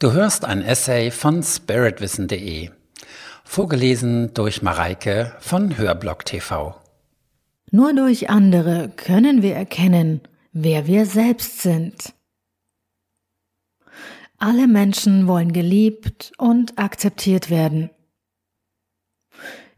Du 0.00 0.12
hörst 0.12 0.46
ein 0.46 0.62
Essay 0.62 1.10
von 1.10 1.42
spiritwissen.de, 1.42 2.70
vorgelesen 3.44 4.32
durch 4.32 4.62
Mareike 4.62 5.34
von 5.40 5.76
Hörblock 5.76 6.24
TV. 6.24 6.74
Nur 7.70 7.92
durch 7.92 8.30
andere 8.30 8.88
können 8.88 9.42
wir 9.42 9.54
erkennen, 9.54 10.22
wer 10.54 10.86
wir 10.86 11.04
selbst 11.04 11.60
sind. 11.60 12.14
Alle 14.38 14.68
Menschen 14.68 15.28
wollen 15.28 15.52
geliebt 15.52 16.32
und 16.38 16.78
akzeptiert 16.78 17.50
werden. 17.50 17.90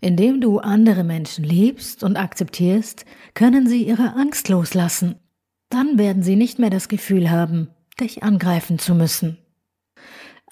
Indem 0.00 0.40
du 0.40 0.60
andere 0.60 1.02
Menschen 1.02 1.42
liebst 1.42 2.04
und 2.04 2.16
akzeptierst, 2.16 3.06
können 3.34 3.66
sie 3.66 3.82
ihre 3.82 4.14
Angst 4.14 4.48
loslassen. 4.48 5.16
Dann 5.68 5.98
werden 5.98 6.22
sie 6.22 6.36
nicht 6.36 6.60
mehr 6.60 6.70
das 6.70 6.86
Gefühl 6.86 7.28
haben, 7.28 7.70
dich 7.98 8.22
angreifen 8.22 8.78
zu 8.78 8.94
müssen. 8.94 9.41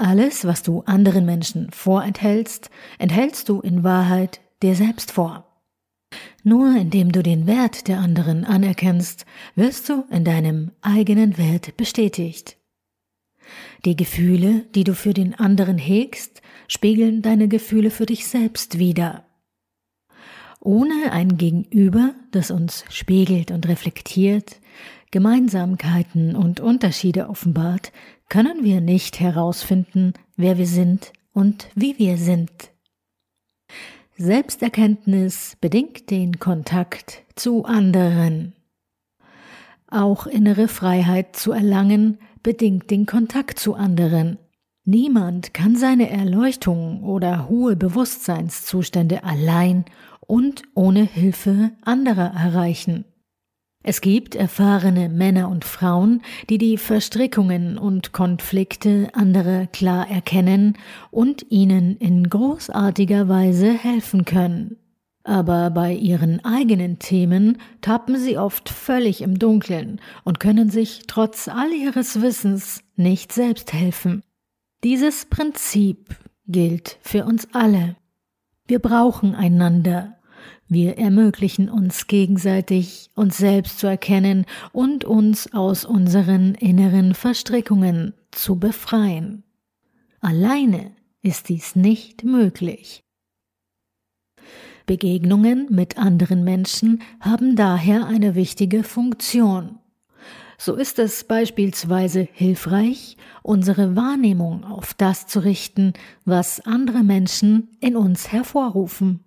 Alles, 0.01 0.47
was 0.47 0.63
du 0.63 0.81
anderen 0.87 1.27
Menschen 1.27 1.71
vorenthältst, 1.73 2.71
enthältst 2.99 3.51
du 3.51 3.61
in 3.61 3.85
Wahrheit 3.85 4.41
dir 4.63 4.75
selbst 4.75 5.13
vor. 5.13 5.45
Nur 6.43 6.75
indem 6.75 7.13
du 7.13 7.23
den 7.23 7.47
Wert 7.47 7.87
der 7.87 7.99
anderen 7.99 8.47
anerkennst, 8.47 9.27
wirst 9.57 9.91
du 9.91 10.07
in 10.11 10.25
deinem 10.25 10.71
eigenen 10.81 11.37
Wert 11.37 11.77
bestätigt. 11.77 12.57
Die 13.85 13.95
Gefühle, 13.95 14.65
die 14.75 14.85
du 14.85 14.95
für 14.95 15.13
den 15.13 15.35
anderen 15.35 15.77
hegst, 15.77 16.41
spiegeln 16.67 17.21
deine 17.21 17.47
Gefühle 17.49 17.91
für 17.91 18.07
dich 18.07 18.27
selbst 18.27 18.79
wider. 18.79 19.27
Ohne 20.61 21.13
ein 21.13 21.37
Gegenüber, 21.37 22.15
das 22.31 22.51
uns 22.51 22.87
spiegelt 22.89 23.51
und 23.51 23.69
reflektiert, 23.69 24.61
Gemeinsamkeiten 25.11 26.37
und 26.37 26.61
Unterschiede 26.61 27.29
offenbart, 27.29 27.93
können 28.31 28.65
wir 28.65 28.81
nicht 28.81 29.21
herausfinden, 29.21 30.15
wer 30.37 30.57
wir 30.57 30.67
sind 30.67 31.13
und 31.35 31.69
wie 31.75 31.99
wir 31.99 32.17
sind. 32.17 32.51
Selbsterkenntnis 34.17 35.57
bedingt 35.61 36.11
den 36.11 36.39
Kontakt 36.39 37.25
zu 37.35 37.65
anderen. 37.65 38.55
Auch 39.89 40.27
innere 40.27 40.69
Freiheit 40.69 41.37
zu 41.37 41.53
erlangen 41.53 42.19
bedingt 42.43 42.91
den 42.91 43.05
Kontakt 43.05 43.59
zu 43.59 43.75
anderen. 43.75 44.39
Niemand 44.85 45.53
kann 45.53 45.77
seine 45.77 46.09
Erleuchtung 46.09 47.03
oder 47.03 47.49
hohe 47.49 47.77
Bewusstseinszustände 47.77 49.25
allein 49.25 49.85
und 50.21 50.63
ohne 50.75 51.03
Hilfe 51.03 51.73
anderer 51.83 52.33
erreichen. 52.33 53.05
Es 53.83 54.03
gibt 54.03 54.35
erfahrene 54.35 55.09
Männer 55.09 55.49
und 55.49 55.65
Frauen, 55.65 56.21
die 56.51 56.59
die 56.59 56.77
Verstrickungen 56.77 57.79
und 57.79 58.13
Konflikte 58.13 59.09
anderer 59.15 59.67
klar 59.67 60.09
erkennen 60.11 60.77
und 61.11 61.47
ihnen 61.51 61.97
in 61.97 62.29
großartiger 62.29 63.29
Weise 63.29 63.73
helfen 63.73 64.27
können. 64.27 64.77
Aber 65.25 65.71
bei 65.71 65.95
ihren 65.95 66.45
eigenen 66.45 66.99
Themen 66.99 67.59
tappen 67.81 68.17
sie 68.19 68.37
oft 68.37 68.69
völlig 68.69 69.23
im 69.23 69.39
Dunkeln 69.39 70.01
und 70.25 70.41
können 70.41 70.71
sich 70.71 71.03
trotz 71.07 71.49
all 71.49 71.73
ihres 71.73 72.21
Wissens 72.21 72.83
nicht 72.97 73.33
selbst 73.33 73.73
helfen. 73.73 74.23
Dieses 74.85 75.25
Prinzip 75.27 76.17
gilt 76.47 76.99
für 77.01 77.25
uns 77.25 77.49
alle. 77.53 77.97
Wir 78.67 78.79
brauchen 78.79 79.35
einander, 79.35 80.20
wir 80.71 80.99
ermöglichen 80.99 81.69
uns 81.69 82.07
gegenseitig, 82.07 83.11
uns 83.17 83.37
selbst 83.37 83.81
zu 83.81 83.89
erkennen 83.89 84.47
und 84.73 85.05
uns 85.05 85.53
aus 85.53 85.85
unseren 85.85 86.55
inneren 86.55 87.15
Verstrickungen 87.15 88.15
zu 88.31 88.57
befreien. 88.59 89.43
Alleine 90.21 90.93
ist 91.23 91.49
dies 91.49 91.75
nicht 91.75 92.25
möglich. 92.25 93.03
Begegnungen 94.87 95.67
mit 95.71 95.99
anderen 95.99 96.45
Menschen 96.45 97.03
haben 97.21 97.57
daher 97.57 98.07
eine 98.07 98.37
wichtige 98.37 98.85
Funktion. 98.85 99.79
So 100.57 100.75
ist 100.77 101.01
es 101.01 101.25
beispielsweise 101.25 102.29
hilfreich, 102.33 103.17
unsere 103.43 103.97
Wahrnehmung 103.97 104.65
auf 104.65 104.95
das 104.95 105.27
zu 105.27 105.41
richten, 105.41 105.95
was 106.25 106.61
andere 106.61 107.03
Menschen 107.03 107.77
in 107.81 107.97
uns 107.97 108.31
hervorrufen. 108.31 109.25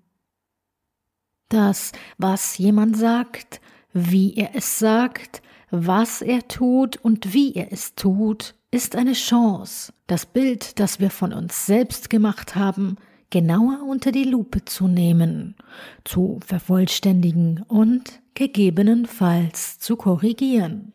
Das, 1.54 1.92
was 2.18 2.58
jemand 2.58 2.98
sagt, 2.98 3.62
wie 3.94 4.34
er 4.34 4.56
es 4.56 4.80
sagt, 4.80 5.44
was 5.70 6.24
er 6.24 6.48
tut 6.48 6.98
und 6.98 7.32
wie 7.36 7.54
er 7.54 7.72
es 7.72 7.94
tut, 7.94 8.56
ist 8.72 8.96
eine 8.96 9.14
Chance, 9.14 9.94
das 10.08 10.26
Bild, 10.26 10.80
das 10.80 11.00
wir 11.00 11.12
von 11.12 11.32
uns 11.32 11.68
selbst 11.68 12.10
gemacht 12.10 12.56
haben, 12.56 12.96
genauer 13.30 13.84
unter 13.88 14.12
die 14.12 14.24
Lupe 14.24 14.66
zu 14.66 14.88
nehmen, 14.88 15.56
zu 16.04 16.40
vervollständigen 16.44 17.64
und 17.68 18.20
gegebenenfalls 18.34 19.78
zu 19.78 19.96
korrigieren. 19.96 20.94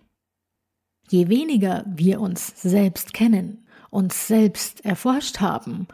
Je 1.08 1.28
weniger 1.28 1.84
wir 1.86 2.20
uns 2.20 2.60
selbst 2.60 3.14
kennen, 3.14 3.64
uns 3.90 4.26
selbst 4.26 4.84
erforscht 4.84 5.38
haben, 5.38 5.86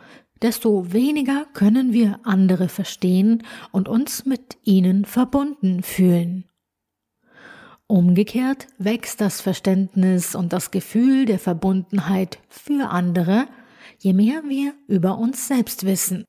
desto 0.42 0.92
weniger 0.92 1.46
können 1.54 1.92
wir 1.92 2.20
andere 2.24 2.68
verstehen 2.68 3.42
und 3.72 3.88
uns 3.88 4.26
mit 4.26 4.58
ihnen 4.64 5.04
verbunden 5.04 5.82
fühlen. 5.82 6.44
Umgekehrt 7.86 8.66
wächst 8.78 9.20
das 9.20 9.40
Verständnis 9.40 10.34
und 10.34 10.52
das 10.52 10.70
Gefühl 10.70 11.26
der 11.26 11.38
Verbundenheit 11.38 12.38
für 12.48 12.88
andere, 12.88 13.46
je 13.98 14.14
mehr 14.14 14.42
wir 14.48 14.74
über 14.88 15.18
uns 15.18 15.48
selbst 15.48 15.84
wissen. 15.84 16.24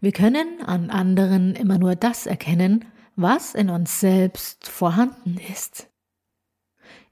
Wir 0.00 0.12
können 0.12 0.62
an 0.64 0.90
anderen 0.90 1.54
immer 1.54 1.78
nur 1.78 1.96
das 1.96 2.26
erkennen, 2.26 2.84
was 3.16 3.54
in 3.54 3.68
uns 3.68 4.00
selbst 4.00 4.68
vorhanden 4.68 5.38
ist. 5.52 5.91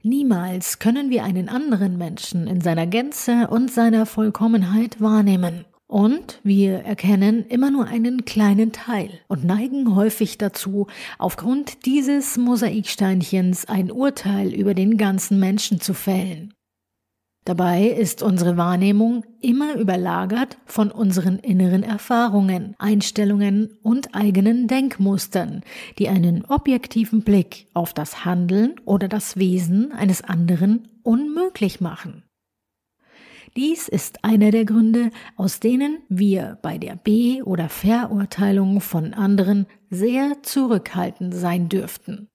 Niemals 0.03 0.79
können 0.79 1.09
wir 1.09 1.23
einen 1.23 1.49
anderen 1.49 1.97
Menschen 1.97 2.47
in 2.47 2.61
seiner 2.61 2.87
Gänze 2.87 3.47
und 3.49 3.71
seiner 3.71 4.05
Vollkommenheit 4.05 4.99
wahrnehmen. 4.99 5.65
Und 5.87 6.39
wir 6.43 6.79
erkennen 6.85 7.45
immer 7.47 7.69
nur 7.69 7.85
einen 7.85 8.23
kleinen 8.23 8.71
Teil 8.71 9.19
und 9.27 9.43
neigen 9.43 9.93
häufig 9.93 10.37
dazu, 10.37 10.87
aufgrund 11.19 11.85
dieses 11.85 12.37
Mosaiksteinchens 12.37 13.65
ein 13.65 13.91
Urteil 13.91 14.53
über 14.53 14.73
den 14.73 14.97
ganzen 14.97 15.37
Menschen 15.37 15.81
zu 15.81 15.93
fällen. 15.93 16.53
Dabei 17.43 17.87
ist 17.87 18.21
unsere 18.21 18.55
Wahrnehmung 18.55 19.25
immer 19.41 19.73
überlagert 19.75 20.59
von 20.65 20.91
unseren 20.91 21.39
inneren 21.39 21.81
Erfahrungen, 21.81 22.75
Einstellungen 22.77 23.77
und 23.81 24.13
eigenen 24.13 24.67
Denkmustern, 24.67 25.63
die 25.97 26.07
einen 26.07 26.45
objektiven 26.45 27.23
Blick 27.23 27.65
auf 27.73 27.93
das 27.93 28.25
Handeln 28.25 28.75
oder 28.85 29.07
das 29.07 29.37
Wesen 29.37 29.91
eines 29.91 30.23
anderen 30.23 30.87
unmöglich 31.01 31.81
machen. 31.81 32.23
Dies 33.57 33.89
ist 33.89 34.23
einer 34.23 34.51
der 34.51 34.63
Gründe, 34.63 35.09
aus 35.35 35.59
denen 35.59 35.97
wir 36.07 36.59
bei 36.61 36.77
der 36.77 36.95
Be- 36.95 37.41
oder 37.43 37.69
Verurteilung 37.69 38.79
von 38.81 39.13
anderen 39.13 39.65
sehr 39.89 40.41
zurückhaltend 40.43 41.33
sein 41.33 41.67
dürften. 41.67 42.29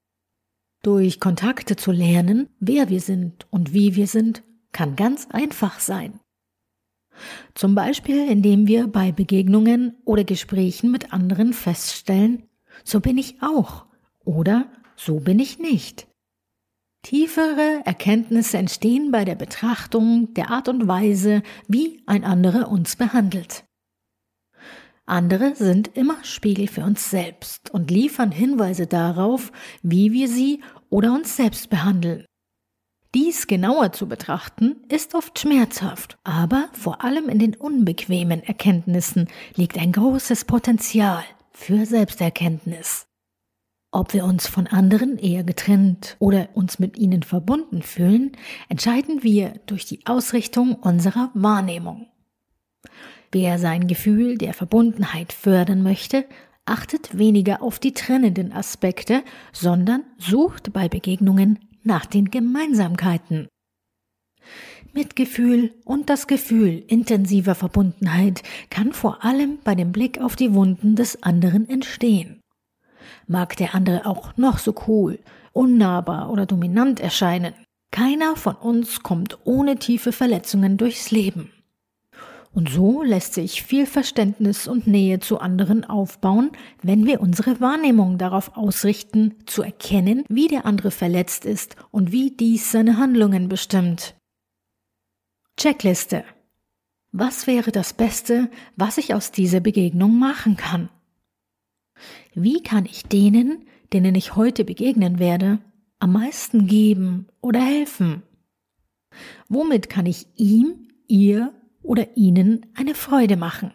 Durch 0.82 1.18
Kontakte 1.18 1.76
zu 1.76 1.90
lernen, 1.90 2.48
wer 2.60 2.90
wir 2.90 3.00
sind 3.00 3.46
und 3.50 3.72
wie 3.72 3.96
wir 3.96 4.08
sind, 4.08 4.42
kann 4.76 4.94
ganz 4.94 5.26
einfach 5.30 5.80
sein. 5.80 6.20
Zum 7.54 7.74
Beispiel, 7.74 8.28
indem 8.28 8.66
wir 8.66 8.88
bei 8.88 9.10
Begegnungen 9.10 9.96
oder 10.04 10.22
Gesprächen 10.22 10.90
mit 10.90 11.14
anderen 11.14 11.54
feststellen, 11.54 12.42
so 12.84 13.00
bin 13.00 13.16
ich 13.16 13.40
auch 13.40 13.86
oder 14.26 14.70
so 14.94 15.20
bin 15.20 15.38
ich 15.38 15.58
nicht. 15.58 16.06
Tiefere 17.02 17.80
Erkenntnisse 17.86 18.58
entstehen 18.58 19.10
bei 19.10 19.24
der 19.24 19.34
Betrachtung 19.34 20.34
der 20.34 20.50
Art 20.50 20.68
und 20.68 20.86
Weise, 20.86 21.42
wie 21.68 22.02
ein 22.04 22.24
anderer 22.24 22.70
uns 22.70 22.96
behandelt. 22.96 23.64
Andere 25.06 25.54
sind 25.54 25.96
immer 25.96 26.22
Spiegel 26.22 26.68
für 26.68 26.84
uns 26.84 27.08
selbst 27.08 27.70
und 27.70 27.90
liefern 27.90 28.30
Hinweise 28.30 28.86
darauf, 28.86 29.52
wie 29.82 30.12
wir 30.12 30.28
sie 30.28 30.62
oder 30.90 31.14
uns 31.14 31.34
selbst 31.34 31.70
behandeln. 31.70 32.26
Dies 33.16 33.46
genauer 33.46 33.92
zu 33.92 34.08
betrachten, 34.08 34.76
ist 34.90 35.14
oft 35.14 35.38
schmerzhaft, 35.38 36.18
aber 36.22 36.68
vor 36.74 37.02
allem 37.02 37.30
in 37.30 37.38
den 37.38 37.54
unbequemen 37.54 38.42
Erkenntnissen 38.42 39.28
liegt 39.54 39.78
ein 39.78 39.90
großes 39.90 40.44
Potenzial 40.44 41.24
für 41.50 41.86
Selbsterkenntnis. 41.86 43.06
Ob 43.90 44.12
wir 44.12 44.26
uns 44.26 44.46
von 44.46 44.66
anderen 44.66 45.16
eher 45.16 45.44
getrennt 45.44 46.18
oder 46.18 46.50
uns 46.52 46.78
mit 46.78 46.98
ihnen 46.98 47.22
verbunden 47.22 47.80
fühlen, 47.80 48.32
entscheiden 48.68 49.22
wir 49.22 49.54
durch 49.64 49.86
die 49.86 50.04
Ausrichtung 50.04 50.74
unserer 50.74 51.30
Wahrnehmung. 51.32 52.08
Wer 53.32 53.58
sein 53.58 53.86
Gefühl 53.86 54.36
der 54.36 54.52
Verbundenheit 54.52 55.32
fördern 55.32 55.82
möchte, 55.82 56.26
achtet 56.66 57.16
weniger 57.16 57.62
auf 57.62 57.78
die 57.78 57.94
trennenden 57.94 58.52
Aspekte, 58.52 59.22
sondern 59.52 60.04
sucht 60.18 60.74
bei 60.74 60.90
Begegnungen 60.90 61.60
nach 61.86 62.06
den 62.06 62.30
Gemeinsamkeiten. 62.30 63.48
Mitgefühl 64.92 65.74
und 65.84 66.08
das 66.08 66.26
Gefühl 66.26 66.82
intensiver 66.88 67.54
Verbundenheit 67.54 68.42
kann 68.70 68.92
vor 68.92 69.24
allem 69.24 69.58
bei 69.62 69.74
dem 69.74 69.92
Blick 69.92 70.20
auf 70.20 70.36
die 70.36 70.54
Wunden 70.54 70.96
des 70.96 71.22
anderen 71.22 71.68
entstehen. 71.68 72.40
Mag 73.26 73.56
der 73.56 73.74
andere 73.74 74.06
auch 74.06 74.36
noch 74.36 74.58
so 74.58 74.74
cool, 74.86 75.18
unnahbar 75.52 76.30
oder 76.30 76.46
dominant 76.46 77.00
erscheinen, 77.00 77.54
keiner 77.90 78.36
von 78.36 78.56
uns 78.56 79.02
kommt 79.02 79.38
ohne 79.44 79.76
tiefe 79.76 80.12
Verletzungen 80.12 80.76
durchs 80.76 81.10
Leben. 81.10 81.52
Und 82.56 82.70
so 82.70 83.02
lässt 83.02 83.34
sich 83.34 83.62
viel 83.62 83.84
Verständnis 83.84 84.66
und 84.66 84.86
Nähe 84.86 85.20
zu 85.20 85.40
anderen 85.40 85.84
aufbauen, 85.84 86.52
wenn 86.82 87.04
wir 87.04 87.20
unsere 87.20 87.60
Wahrnehmung 87.60 88.16
darauf 88.16 88.56
ausrichten, 88.56 89.34
zu 89.44 89.60
erkennen, 89.60 90.24
wie 90.30 90.48
der 90.48 90.64
andere 90.64 90.90
verletzt 90.90 91.44
ist 91.44 91.76
und 91.90 92.12
wie 92.12 92.30
dies 92.30 92.72
seine 92.72 92.96
Handlungen 92.96 93.50
bestimmt. 93.50 94.14
Checkliste. 95.58 96.24
Was 97.12 97.46
wäre 97.46 97.72
das 97.72 97.92
Beste, 97.92 98.50
was 98.74 98.96
ich 98.96 99.12
aus 99.12 99.32
dieser 99.32 99.60
Begegnung 99.60 100.18
machen 100.18 100.56
kann? 100.56 100.88
Wie 102.34 102.62
kann 102.62 102.86
ich 102.86 103.02
denen, 103.02 103.66
denen 103.92 104.14
ich 104.14 104.34
heute 104.34 104.64
begegnen 104.64 105.18
werde, 105.18 105.58
am 105.98 106.12
meisten 106.12 106.66
geben 106.66 107.26
oder 107.42 107.60
helfen? 107.60 108.22
Womit 109.50 109.90
kann 109.90 110.06
ich 110.06 110.26
ihm, 110.36 110.88
ihr 111.06 111.52
oder 111.86 112.16
ihnen 112.16 112.66
eine 112.74 112.94
Freude 112.94 113.36
machen. 113.36 113.72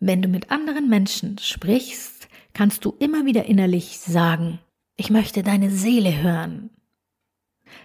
Wenn 0.00 0.22
du 0.22 0.28
mit 0.28 0.50
anderen 0.50 0.88
Menschen 0.88 1.38
sprichst, 1.38 2.28
kannst 2.52 2.84
du 2.84 2.94
immer 2.98 3.24
wieder 3.24 3.46
innerlich 3.46 3.98
sagen, 3.98 4.60
ich 4.96 5.10
möchte 5.10 5.42
deine 5.42 5.70
Seele 5.70 6.22
hören. 6.22 6.70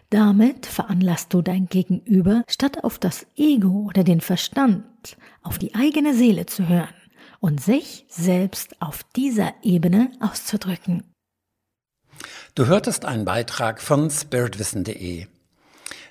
Damit 0.09 0.65
veranlasst 0.65 1.33
du 1.33 1.41
dein 1.41 1.68
Gegenüber, 1.68 2.44
statt 2.47 2.83
auf 2.83 3.00
das 3.00 3.25
Ego 3.35 3.85
oder 3.88 4.03
den 4.03 4.21
Verstand, 4.21 5.18
auf 5.41 5.57
die 5.57 5.75
eigene 5.75 6.13
Seele 6.13 6.45
zu 6.45 6.68
hören 6.68 6.94
und 7.39 7.62
sich 7.62 8.06
selbst 8.09 8.81
auf 8.81 9.03
dieser 9.15 9.53
Ebene 9.63 10.12
auszudrücken. 10.19 11.03
Du 12.56 12.68
hörtest 12.68 13.06
einen 13.06 13.25
Beitrag 13.25 13.81
von 13.81 14.09
spiritwissen.de. 14.09 15.27